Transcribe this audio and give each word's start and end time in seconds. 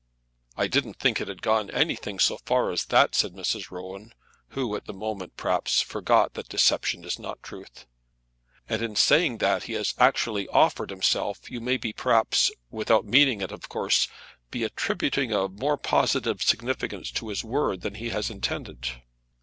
"I 0.57 0.65
didn't 0.65 0.95
think 0.95 1.21
it 1.21 1.27
had 1.27 1.43
gone 1.43 1.69
anything 1.69 2.17
so 2.17 2.39
far 2.39 2.71
as 2.71 2.85
that," 2.85 3.13
said 3.13 3.33
Mrs. 3.33 3.69
Rowan, 3.69 4.13
who 4.47 4.75
at 4.75 4.85
the 4.85 4.95
moment, 4.95 5.37
perhaps, 5.37 5.79
forgot 5.79 6.33
that 6.33 6.49
deception 6.49 7.03
is 7.03 7.19
not 7.19 7.43
truth; 7.43 7.85
"and 8.67 8.81
in 8.81 8.95
saying 8.95 9.37
that 9.37 9.65
he 9.65 9.73
has 9.73 9.93
actually 9.99 10.47
offered 10.47 10.89
himself, 10.89 11.51
you 11.51 11.61
may 11.61 11.77
perhaps, 11.77 12.49
without 12.71 13.05
meaning 13.05 13.41
it, 13.41 13.51
of 13.51 13.69
course, 13.69 14.07
be 14.49 14.63
attributing 14.63 15.31
a 15.31 15.47
more 15.47 15.77
positive 15.77 16.41
significance 16.41 17.11
to 17.11 17.27
his 17.27 17.43
word 17.43 17.81
than 17.81 17.93
he 17.93 18.09
has 18.09 18.31
intended." 18.31 18.93